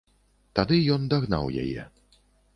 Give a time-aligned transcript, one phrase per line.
[0.59, 1.81] Тады ён дагнаў яе.